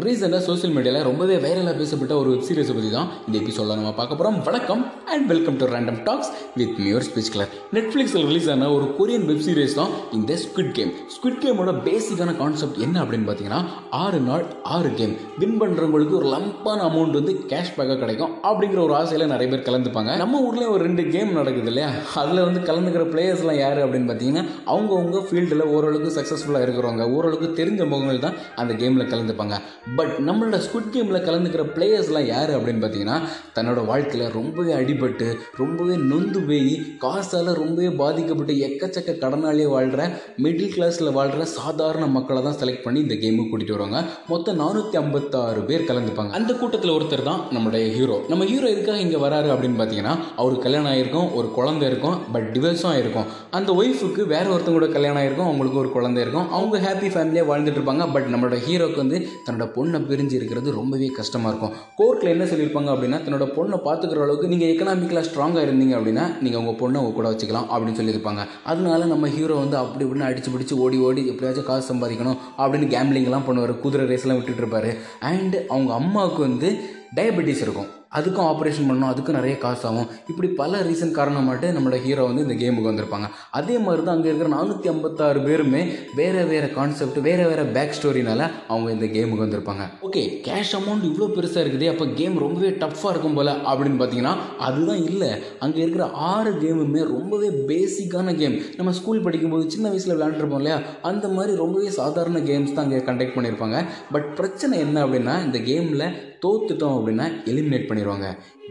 ரீசெண்டாக 0.00 0.38
சோஷியல் 0.46 0.72
மீடியாவில் 0.74 1.04
ரொம்பவே 1.06 1.34
வைரலாக 1.36 1.72
பேசப்பட்ட 1.78 2.12
ஒரு 2.18 2.28
வெப் 2.32 2.44
சீரிஸை 2.46 2.74
பற்றி 2.76 2.90
தான் 2.90 3.08
இந்த 3.26 3.34
எபிசோடில் 3.40 3.76
நம்ம 3.78 3.90
பார்க்க 3.98 4.16
போகிறோம் 4.18 4.36
வணக்கம் 4.46 4.82
and 5.12 5.26
welcome 5.30 5.58
to 5.60 5.66
random 5.72 5.98
talks 6.06 6.30
with 6.58 6.78
Muir 6.84 7.04
speech 7.08 7.28
clear 7.34 7.50
நெட்ஃப்ளிக்ஸில் 7.76 8.24
ரிலீஸ் 8.28 8.48
ஆன 8.52 8.68
ஒரு 8.76 8.86
கொரியன் 8.98 9.26
வெப் 9.30 9.42
சீரிஸ் 9.46 9.74
தான் 9.80 9.90
இந்த 10.18 10.36
ஸ்குவிட் 10.44 10.72
கேம் 10.78 10.92
ஸ்குவிட் 11.16 11.42
கேமோட 11.42 11.74
பேசிக்கான 11.88 12.36
கான்செப்ட் 12.38 12.78
என்ன 12.86 13.02
அப்படின்னு 13.02 13.28
பார்த்தீங்கன்னா 13.28 13.60
ஆறு 13.90 14.20
நாள் 14.28 14.44
ஆறு 14.76 14.92
கேம் 15.00 15.12
வின் 15.42 15.58
பண்ணுறவங்களுக்கு 15.62 16.16
ஒரு 16.20 16.30
லம்பான 16.36 16.80
அமௌண்ட் 16.88 17.18
வந்து 17.20 17.34
கேஷ் 17.52 17.74
பேக்காக 17.76 17.98
கிடைக்கும் 18.04 18.32
அப்படிங்கிற 18.50 18.82
ஒரு 18.86 18.96
ஆசையில் 19.00 19.26
நிறைய 19.26 19.48
பேர் 19.52 19.66
கலந்துப்பாங்க. 19.68 20.16
நம்ம 20.22 20.42
ஊர்லேயும் 20.46 20.74
ஒரு 20.76 20.82
ரெண்டு 20.88 21.06
கேம் 21.16 21.36
நடக்குது 21.40 21.70
இல்லையா? 21.74 21.90
அதில் 22.22 22.44
வந்து 22.48 22.62
கலந்துக்கிற 22.72 23.04
பிளேயர்ஸ்லாம் 23.12 23.60
யார் 23.64 23.82
அப்படின்னு 23.84 24.10
பார்த்தீங்கன்னா 24.12 24.46
அவங்கவுங்க 24.72 25.22
ஃபீல்டில் 25.28 25.66
ஓரளவுக்கு 25.76 26.16
சக்ஸஸ்ஃபுல்லாக 26.18 26.66
இருக்கிறவங்க. 26.66 27.06
ஓரளவுக்கு 27.18 27.50
தெரிஞ்ச 27.62 27.82
முகங்கள் 27.94 28.24
தான் 28.26 28.40
அந்த 28.56 28.74
கேமில் 28.74 29.12
கலந்துப்பாங்க. 29.14 29.58
பட் 29.98 30.14
நம்மளோட 30.26 30.58
ஸ்குட் 30.66 30.90
கேமில் 30.94 31.24
கலந்துக்கிற 31.26 31.62
பிளேயர்ஸ்லாம் 31.76 32.28
யார் 32.32 32.50
அப்படின்னு 32.56 32.82
பார்த்தீங்கன்னா 32.82 33.16
தன்னோட 33.56 33.80
வாழ்க்கையில் 33.86 34.32
ரொம்பவே 34.36 34.72
அடிபட்டு 34.72 35.28
ரொம்பவே 35.56 35.94
நொந்து 36.10 36.40
போய் 36.48 36.72
காசால் 37.04 37.50
ரொம்பவே 37.60 37.88
பாதிக்கப்பட்டு 38.02 38.54
எக்கச்சக்க 38.68 39.16
கடனாலே 39.24 39.66
வாழ்கிற 39.74 40.02
மிடில் 40.44 40.72
கிளாஸில் 40.74 41.12
வாழ்கிற 41.18 41.44
சாதாரண 41.44 42.06
மக்களை 42.16 42.42
தான் 42.42 42.58
செலக்ட் 42.60 42.84
பண்ணி 42.84 43.00
இந்த 43.00 43.14
கேமுக்கு 43.14 43.50
கூட்டிகிட்டு 43.50 43.76
வருவாங்க. 43.76 44.00
மொத்தம் 44.28 44.58
நானூற்றி 44.62 44.96
ஐம்பத்தாறு 45.02 45.60
பேர் 45.70 45.88
கலந்துப்பாங்க. 45.90 46.32
அந்த 46.38 46.52
கூட்டத்தில் 46.54 46.94
ஒருத்தர் 46.96 47.24
தான் 47.30 47.40
நம்மளுடைய 47.54 47.86
ஹீரோ 47.96 48.18
நம்ம 48.28 48.44
ஹீரோ 48.44 48.68
எதுக்காக 48.74 48.98
இங்கே 49.06 49.20
வராரு 49.26 49.50
அப்படின்னு 49.54 49.80
பார்த்தீங்கன்னா 49.80 50.14
அவருக்கு 50.36 50.64
கல்யாணம் 50.66 50.90
ஆயிருக்கும் 50.92 51.28
ஒரு 51.40 51.50
குழந்தை 51.58 51.86
இருக்கும் 51.90 52.16
பட் 52.32 52.48
டிவோர்ஸும் 52.56 52.92
ஆயிருக்கும் 52.92 53.28
அந்த 53.50 53.72
ஒய்ஃபுக்கு 53.82 54.24
வேற 54.34 54.46
ஒருத்தவங்க 54.54 54.78
கூட 54.78 54.86
கல்யாணம் 54.86 55.22
ஆயிருக்கும் 55.22 55.48
அவங்களுக்கு 55.50 55.82
ஒரு 55.82 55.92
குழந்தை 55.96 56.22
இருக்கும். 56.22 56.48
அவங்க 56.50 56.78
ஹாப்பி 56.86 57.10
ஃபேமிலியாக 57.16 57.50
வாழ்ந்துட்டு 57.52 57.78
இருப்பாங்க 57.80 58.06
பட் 58.12 58.30
நம்மளோட 58.34 58.58
ஹீரோக்கு 58.68 59.00
வந்து 59.04 59.18
தன்னோட 59.46 59.68
பொண்ணை 59.76 60.00
பிரிஞ்சு 60.10 60.36
இருக்கிறது 60.38 60.68
ரொம்பவே 60.78 61.08
கஷ்டமாக 61.18 61.50
இருக்கும். 61.52 61.74
கோர்ட்டில் 62.00 62.32
என்ன 62.34 62.44
சொல்லியிருப்பாங்க 62.52 62.90
அப்படின்னா 62.94 63.20
தன்னோட 63.26 63.46
பொண்ணை 63.56 63.78
பார்த்துக்கிற 63.86 64.24
அளவுக்கு 64.26 64.50
நீங்கள் 64.52 64.70
எக்கனாமிக்கலாக 64.72 65.26
ஸ்ட்ராங்காக 65.28 65.64
இருந்தீங்க 65.68 65.94
அப்படின்னா 65.98 66.26
நீங்கள் 66.44 66.60
உங்கள் 66.62 66.78
பொண்ணை 66.82 67.00
உங்கள் 67.02 67.16
கூட 67.18 67.28
வச்சுக்கலாம் 67.32 67.68
அப்படின்னு 67.72 68.00
சொல்லியிருப்பாங்க. 68.00 68.44
அதனால 68.72 69.04
நம்ம 69.12 69.28
ஹீரோ 69.36 69.56
வந்து 69.62 69.78
அப்படி 69.82 70.04
இப்படின்னு 70.06 70.28
அடிச்சு 70.30 70.52
பிடிச்சி 70.54 70.76
ஓடி 70.84 71.00
ஓடி 71.08 71.24
எப்படியாச்சும் 71.32 71.68
காசு 71.70 71.86
சம்பாதிக்கணும் 71.92 72.38
அப்படின்னு 72.58 72.88
கேம்லிங்லாம் 72.96 73.48
பண்ணுவார். 73.48 73.74
குதிரை 73.86 74.06
ரேஸ்லாம் 74.12 74.38
விட்டுட்டு 74.40 74.64
இருப்பார். 74.64 74.90
அண்ட் 75.32 75.58
அவங்க 75.74 75.92
அம்மாவுக்கு 76.02 76.42
வந்து 76.48 76.70
டயபெட்டிஸ் 77.18 77.64
இருக்கும். 77.66 77.90
அதுக்கும் 78.18 78.48
ஆப்ரேஷன் 78.50 78.86
பண்ணணும் 78.88 79.10
அதுக்கும் 79.10 79.38
நிறைய 79.38 79.54
காசு 79.64 79.84
ஆகும். 79.88 80.08
இப்படி 80.30 80.48
பல 80.60 80.80
ரீசன் 80.88 81.14
காரணமாட்டு 81.18 81.66
நம்மளோட 81.76 81.98
ஹீரோ 82.06 82.24
வந்து 82.30 82.44
இந்த 82.46 82.56
கேமுக்கு 82.62 82.90
வந்திருப்பாங்க. 82.90 83.28
அதே 83.58 83.76
மாதிரி 83.84 84.02
தான் 84.06 84.16
அங்கே 84.16 84.28
இருக்கிற 84.30 84.50
நானூற்றி 84.56 84.90
ஐம்பத்தாறு 84.92 85.40
பேருமே 85.46 85.82
வேறு 86.20 86.42
வேறு 86.52 86.68
கான்செப்ட் 86.78 87.18
வேறு 87.28 87.44
வேறு 87.50 87.64
பேக் 87.76 87.96
ஸ்டோரினால 87.98 88.42
அவங்க 88.72 88.88
இந்த 88.96 89.06
கேமுக்கு 89.16 89.46
வந்திருப்பாங்க. 89.46 89.86
ஓகே 90.08 90.24
கேஷ் 90.48 90.74
அமௌண்ட் 90.80 91.08
இவ்வளோ 91.10 91.28
பெருசாக 91.36 91.64
இருக்குது 91.64 91.88
அப்போ 91.92 92.06
கேம் 92.20 92.36
ரொம்பவே 92.46 92.72
டஃப்பாக 92.84 93.12
இருக்கும் 93.14 93.38
போல் 93.38 93.52
அப்படின்னு 93.70 94.00
பார்த்தீங்கன்னா 94.02 94.34
அதுதான் 94.68 95.02
இல்லை. 95.10 95.30
அங்கே 95.66 95.80
இருக்கிற 95.84 96.06
ஆறு 96.32 96.52
கேமுமே 96.64 97.02
ரொம்பவே 97.16 97.50
பேசிக்கான 97.70 98.36
கேம் 98.42 98.58
நம்ம 98.80 98.92
ஸ்கூல் 99.00 99.24
படிக்கும்போது 99.26 99.72
சின்ன 99.76 99.88
வயசில் 99.92 100.14
விளையாண்டுருப்போம் 100.16 100.62
இல்லையா? 100.62 100.78
அந்த 101.10 101.26
மாதிரி 101.36 101.52
ரொம்பவே 101.62 101.90
சாதாரண 102.00 102.38
கேம்ஸ் 102.50 102.74
தான் 102.76 102.84
அங்கே 102.86 103.00
கண்டக்ட் 103.08 103.36
பண்ணியிருப்பாங்க 103.36 103.78
பட் 104.16 104.28
பிரச்சனை 104.40 104.74
என்ன 104.86 104.98
அப்படின்னா 105.06 105.36
இந்த 105.46 105.58
கேமில் 105.70 106.06
தோத்துட்டோம் 106.44 106.96
அப்படின்னா 106.98 107.26
எலிமினேட் 107.50 107.90
பண்ணிடுவாங்க 108.02 108.28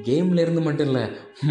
கேம்ல 0.07 0.43
இருந்து 0.43 0.61
மட்டும் 0.65 0.87
இல்லை 0.89 1.01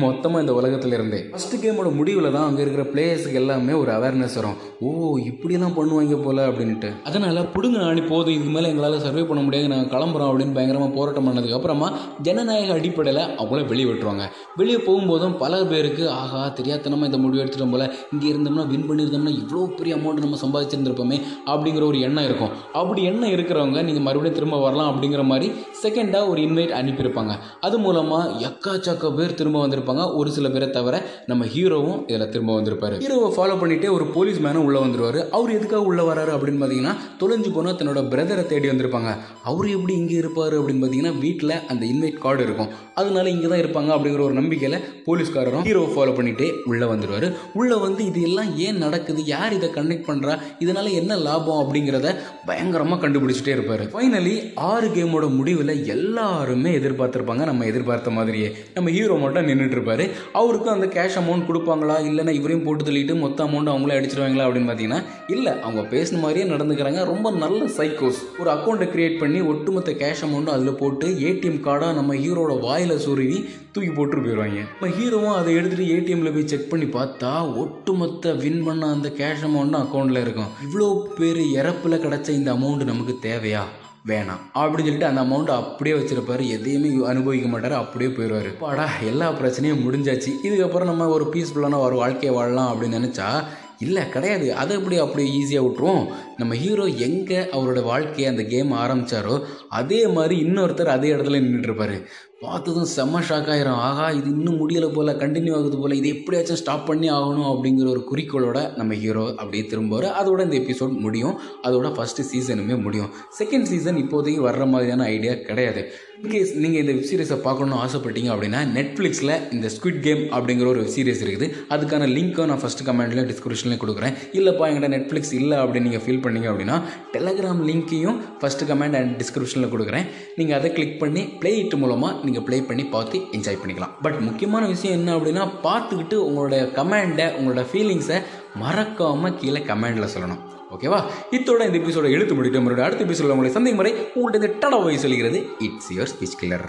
மொத்தமாக 0.03 0.43
இந்த 0.43 0.53
உலகத்துலேருந்தே 0.59 1.19
ஃபஸ்ட்டு 1.33 1.51
ஃபர்ஸ்ட் 1.51 1.63
கேமோட 1.65 1.89
முடிவில் 1.99 2.33
தான் 2.35 2.47
அங்கே 2.49 2.63
இருக்கிற 2.65 2.83
பிளேயர்ஸுக்கு 2.93 3.39
எல்லாமே 3.41 3.73
ஒரு 3.81 3.91
அவேர்னஸ் 3.97 4.37
வரும். 4.39 4.57
ஓ 4.87 4.89
இப்படிலாம் 5.31 5.75
பண்ணுவாங்க 5.79 6.17
போல 6.27 6.45
அப்படின்ட்டு 6.51 6.89
அதனால் 7.09 7.41
பிடுங்க 7.55 7.79
நாணி 7.85 8.03
போதும் 8.11 8.35
இதுக்கு 8.37 8.53
மேலே 8.57 8.71
எங்களால் 8.73 8.97
சர்வே 9.07 9.23
பண்ண 9.31 9.41
முடியாது 9.47 9.71
நாங்கள் 9.73 9.91
கிளம்புறோம் 9.95 10.31
அப்படின்னு 10.31 10.57
பயங்கரமாக 10.57 10.93
போராட்டம் 10.97 11.27
பண்ணதுக்கப்புறமா 11.29 11.89
ஜனநாயக 12.27 12.77
அடிப்படையில் 12.79 13.23
அவங்கள 13.41 13.61
வெளியே 13.73 13.87
விட்டுருவாங்க. 13.89 14.27
வெளியே 14.61 14.79
போகும்போதும் 14.89 15.37
பல 15.43 15.63
பேருக்கு 15.73 16.05
ஆகா 16.23 16.43
தெரியாதனமாக 16.61 17.11
இந்த 17.11 17.21
முடிவு 17.25 17.43
எடுத்துட்டோம் 17.45 17.75
போல. 17.77 17.87
இங்கே 18.13 18.29
இருந்தோம்னா 18.33 18.67
வின் 18.73 18.87
பண்ணியிருந்தோம்னா 18.91 19.35
இவ்வளோ 19.43 19.67
பெரிய 19.81 19.95
அமௌண்ட் 20.01 20.25
நம்ம 20.27 20.41
சம்பாதிச்சிருந்திருப்போமே 20.45 21.19
அப்படிங்கிற 21.53 21.87
ஒரு 21.91 22.01
எண்ணம் 22.09 22.29
இருக்கும். 22.31 22.55
அப்படி 22.83 23.03
எண்ணம் 23.13 23.35
இருக்கிறவங்க 23.37 23.79
நீங்கள் 23.91 24.07
மறுபடியும் 24.09 24.39
திரும்ப 24.41 24.63
வரலாம் 24.67 24.91
அப்படிங்கிற 24.93 25.25
மாதிரி 25.33 25.49
செகண்டாக 25.83 26.33
ஒரு 26.35 26.43
இன்வைட் 26.49 26.77
அனுப்பியிருப்பாங்க. 26.81 27.35
அது 27.71 27.79
மூலமாக 27.83 28.31
எக்காச்சக்க 28.47 29.09
பேர் 29.17 29.35
திரும்ப 29.39 29.59
வந்திருப்பாங்க. 29.65 30.05
ஒரு 30.21 30.29
சில 30.37 30.47
பேரை 30.55 30.69
தவிர 30.77 30.95
நம்ம 31.31 31.43
ஹீரோவும் 31.53 31.99
இதில் 32.11 32.31
திரும்ப 32.35 32.55
வந்திருப்பாரு. 32.57 32.97
ஹீரோவை 33.03 33.29
ஃபாலோ 33.37 33.57
பண்ணிட்டே 33.61 33.89
ஒரு 33.97 34.05
போலீஸ் 34.15 34.39
மேனும் 34.45 34.65
உள்ளே 34.69 34.81
வந்துருவார். 34.85 35.19
அவர் 35.37 35.51
எதுக்காக 35.57 35.83
உள்ளே 35.91 36.05
வராரு 36.09 36.33
அப்படின்னு 36.37 36.61
பார்த்தீங்கன்னா 36.63 36.95
தொலைஞ்சு 37.21 37.51
போனால் 37.57 37.77
தன்னோட 37.81 38.01
பிரதரை 38.13 38.45
தேடி 38.53 38.69
வந்திருப்பாங்க. 38.71 39.11
அவர் 39.51 39.69
எப்படி 39.77 39.95
இங்கே 40.01 40.17
இருப்பார் 40.23 40.57
அப்படின்னு 40.59 40.83
பார்த்தீங்கன்னா 40.83 41.13
வீட்டில் 41.25 41.55
அந்த 41.75 41.83
இன்வைட் 41.93 42.19
கார்டு 42.25 42.43
இருக்கும். 42.47 42.73
அதனால 43.03 43.31
இங்கே 43.35 43.51
தான் 43.53 43.63
இருப்பாங்க 43.63 43.93
அப்படிங்கிற 43.97 44.25
ஒரு 44.29 44.37
நம்பிக்கையில் 44.41 44.79
போலீஸ்காரரும் 45.07 45.67
ஹீரோவை 45.69 45.93
ஃபாலோ 45.95 46.15
பண்ணிகிட்டே 46.19 46.49
உள்ளே 46.73 46.89
வந்துருவார். 46.95 47.29
உள்ளே 47.61 47.79
வந்து 47.87 48.03
இது 48.11 48.23
எல்லாம் 48.31 48.51
ஏன் 48.67 48.83
நடக்குது? 48.87 49.21
யார் 49.35 49.57
இதை 49.59 49.71
கண்டக்ட் 49.79 50.09
பண்ணுறா 50.11 50.37
இதனால் 50.67 50.91
என்ன 51.03 51.21
லாபம் 51.29 51.63
அப்படிங்கிறத 51.63 52.17
பயங்கரமாக 52.51 53.01
கண்டுபிடிச்சிட்டே 53.05 53.55
இருப்பார். 53.57 53.87
ஃபைனலி 53.95 54.35
ஆறு 54.73 54.91
கேமோட 54.99 55.29
முடிவில் 55.39 55.75
எல்லாருமே 55.97 56.73
எதிர்பார்த்துருப்பாங்க 56.81 57.45
நம்ம 57.51 57.60
எதிர்பார்த்த 57.65 58.11
மாதிரியே. 58.11 58.57
நம்ம 58.75 58.91
ஹீரோ 58.91 59.15
மட்டும் 59.15 59.47
நின்றுட்டுருப்பாரு 59.47 60.11
அவருக்கும் 60.33 60.73
அந்த 60.73 60.87
கேஷ் 60.87 61.19
அமௌண்ட் 61.21 61.49
கொடுப்பாங்களா? 61.49 61.97
இல்லைன்னா 62.09 62.35
இவரையும் 62.41 62.65
போட்டு 62.65 62.85
தள்ளிட்டு 62.85 63.19
மொத்த 63.19 63.45
அமௌண்ட் 63.45 63.73
அவங்களே 63.73 63.97
அடிச்சிருவாங்களா 64.01 64.47
அப்படின்னு 64.47 64.71
பார்த்தீங்கன்னா 64.71 65.03
இல்லை. 65.27 65.53
அவங்க 65.61 65.97
பேசின 65.97 66.19
மாதிரியே 66.19 66.55
நடந்துக்கிறாங்க. 66.55 67.05
ரொம்ப 67.05 67.31
நல்ல 67.31 67.65
சைக்கோஸ் 67.65 68.21
ஒரு 68.39 68.51
அக்கௌண்ட்டை 68.51 68.89
கிரியேட் 68.95 69.19
பண்ணி 69.19 69.41
ஒட்டுமொத்த 69.41 69.93
கேஷ் 69.93 70.25
அமௌண்ட்டும் 70.27 70.57
அதில் 70.57 70.79
போட்டு 70.83 71.09
ஏடிஎம் 71.09 71.61
கார்டாக 71.67 71.95
நம்ம 71.95 72.15
ஹீரோட 72.15 72.61
வாயில் 72.61 72.99
சுருவி 72.99 73.49
தூக்கி 73.73 73.91
போட்டு 73.91 74.17
போயிடுவாங்க 74.17 74.63
நம்ம 74.81 74.95
ஹீரோவும் 74.99 75.39
அதை 75.41 75.55
எடுத்துகிட்டு 75.55 75.91
ஏடிஎம்ல 75.97 76.33
போய் 76.33 76.47
செக் 76.47 76.71
பண்ணி 76.71 76.87
பார்த்தா 76.87 77.57
ஒட்டுமொத்த 77.57 78.33
வின் 78.33 78.65
பண்ண 78.65 78.87
அந்த 78.87 79.09
கேஷ் 79.09 79.45
அமௌண்ட்டும் 79.49 79.85
அக்கௌண்ட்டில் 79.85 80.21
இருக்கும். 80.21 80.51
இவ்வளோ 80.67 80.89
பேர் 81.19 81.37
இறப்பில் 81.37 82.03
கிடச்ச 82.07 82.29
இந்த 82.29 82.53
அமௌண்ட் 82.53 82.85
நமக்கு 82.85 83.17
தேவையா? 83.23 83.63
வேணாம். 84.07 84.43
அப்படின்னு 84.55 84.87
சொல்லிட்டு 84.89 85.07
அந்த 85.07 85.23
அமௌண்ட்டை 85.23 85.57
அப்படியே 85.57 85.97
வச்சிருப்பாரு. 85.97 86.49
எதையுமே 86.49 87.07
அனுபவிக்க 87.07 87.49
மாட்டார். 87.49 87.73
அப்படியே 87.73 88.11
போயிடுவார். 88.11 88.59
பாடா 88.59 88.89
எல்லா 89.03 89.33
பிரச்சனையும் 89.33 89.83
முடிஞ்சாச்சு. 89.87 90.31
இதுக்கப்புறம் 90.45 90.85
நம்ம 90.85 91.09
ஒரு 91.09 91.25
பீஸ்ஃபுல்லான 91.33 91.79
ஒரு 91.79 91.97
வாழ்க்கையை 91.97 92.39
வாழலாம் 92.39 92.71
அப்படின்னு 92.73 92.97
நினச்சா 93.01 93.45
இல்லை 93.79 94.09
கிடையாது. 94.09 94.55
அதை 94.55 94.77
எப்படி 94.77 94.99
அப்படியே 94.99 95.29
ஈஸியாக 95.39 95.63
விட்டுருவோம்? 95.63 96.07
நம்ம 96.37 96.55
ஹீரோ 96.55 96.85
எங்கே 96.85 97.39
அவரோட 97.39 97.83
வாழ்க்கையை 97.83 98.27
அந்த 98.27 98.43
கேம் 98.43 98.73
ஆரம்பித்தாரோ 98.73 99.45
அதே 99.69 100.07
மாதிரி 100.07 100.43
இன்னொருத்தர் 100.43 100.95
அதே 100.97 101.13
இடத்துல 101.13 101.41
நின்றுட்டுருப்பாரு 101.45 102.05
பார்த்ததும் 102.45 102.87
செம்ம 102.93 103.21
ஷாக் 103.29 103.49
ஆகிரும் 103.55 103.81
ஆகா 103.87 104.05
இது 104.19 104.29
இன்னும் 104.35 104.59
முடியலை 104.61 104.89
போல் 104.95 105.11
கண்டினியூ 105.23 105.55
ஆகுது 105.57 105.79
போல் 105.81 105.95
இது 105.99 106.09
எப்படியாச்சும் 106.15 106.61
ஸ்டாப் 106.61 106.87
பண்ணி 106.91 107.09
ஆகணும் 107.17 107.49
அப்படிங்கிற 107.51 107.89
ஒரு 107.95 108.03
குறிக்கோளோட 108.11 108.59
நம்ம 108.79 108.95
ஹீரோ 109.03 109.25
அப்படியே 109.41 109.65
திரும்புவார். 109.73 110.07
அதோட 110.21 110.41
இந்த 110.47 110.57
எபிசோட் 110.63 110.95
முடியும். 111.07 111.35
அதோட 111.69 111.89
ஃபஸ்ட்டு 111.97 112.25
சீசனுமே 112.31 112.77
முடியும். 112.85 113.11
செகண்ட் 113.41 113.69
சீசன் 113.73 113.99
இப்போதைக்கு 114.05 114.47
வர்ற 114.47 114.67
மாதிரியான 114.75 115.09
ஐடியா 115.17 115.35
கிடையாது. 115.49 115.83
இன்கேஸ் 116.23 116.55
நீங்கள் 116.63 116.81
இந்த 116.83 116.95
வெப் 116.95 117.07
சீரிஸை 117.11 117.37
பார்க்கணும்னு 117.45 117.77
ஆசைப்பட்டீங்க 117.83 118.31
அப்படின்னா 118.33 118.63
நெட்ஃப்ளிக்ஸில் 118.79 119.35
இந்த 119.57 119.67
ஸ்குவிட் 119.75 120.01
கேம் 120.07 120.23
அப்படிங்கிற 120.37 120.67
ஒரு 120.73 120.81
வெப் 120.83 120.95
சீரிஸ் 120.97 121.23
இருக்குது. 121.27 121.47
அதுக்கான 121.75 122.09
லிங்க்கை 122.17 122.47
நான் 122.51 122.63
ஃபஸ்ட்டு 122.65 122.87
கமெண்ட்லேயும் 122.89 123.31
டிஸ்கிரிப்ஷன்லேயும் 123.31 123.83
கொடுக்குறேன். 123.85 124.17
இல்லைப்பா 124.39 124.67
என்கிட்ட 124.71 124.91
நெட்ஃப்ளிக்ஸ் 124.97 125.35
இல்லை 125.41 125.59
அப்படின்னு 125.63 125.89
நீங்கள் 125.91 126.05
ஃபீல் 126.07 126.23
பண்ணீங்க 126.27 126.51
அப்படின்னா 126.55 126.79
டெலகிராம் 127.15 127.63
லிங்க்கையும் 127.71 128.19
ஃபஸ்ட்டு 128.43 128.69
கமெண்ட் 128.73 128.99
அண்ட் 129.01 129.15
டிஸ்கிரிப்ஷனில் 129.23 129.73
கொடுக்குறேன். 129.77 130.09
நீங்கள் 130.41 130.59
அதை 130.61 130.71
கிளிக் 130.79 130.99
பண்ணி 131.05 131.25
பிளே 131.43 131.55
இட் 131.63 131.79
மூலமாக 131.85 132.29
நீங்கள் 132.31 132.47
ப்ளே 132.49 132.61
பண்ணி 132.71 132.87
பார்த்து 132.95 133.19
என்ஜாய் 133.37 133.61
பண்ணிக்கலாம். 133.63 133.97
பட் 134.07 134.21
முக்கியமான 134.29 134.67
விஷயம் 134.75 134.97
என்ன 134.99 135.17
அப்படின்னா 135.17 135.45
பார்த்துக்கிட்டு 135.67 136.19
உங்களோட 136.29 136.57
கமெண்டை 136.79 137.27
உங்களோட 137.39 137.65
ஃபீலிங்ஸை 137.73 138.21
மறக்காமல் 138.63 139.37
கீழே 139.41 139.63
கமெண்டில் 139.73 140.13
சொல்லணும். 140.15 140.41
ஓகேவா 140.75 140.99
இத்தோட 141.37 141.61
இந்த 141.69 141.79
எபிசோட 141.79 142.09
எழுத்து 142.17 142.35
முடிட்டு 142.39 142.61
மறுபடியும் 142.65 142.89
அடுத்த 142.89 143.05
எபிசோட 143.07 143.35
உங்களை 143.35 143.51
சந்தை 143.57 143.73
முறை 143.79 143.93
உங்கள்கிட்ட 144.19 144.51
டடா 144.65 144.79
போய் 144.85 145.03
சொல்கிறது 145.05 145.39
இட்ஸ் 145.67 145.91
யுவர் 145.97 146.13
ஸ்பீச் 146.13 146.39
கிளர் 146.43 146.69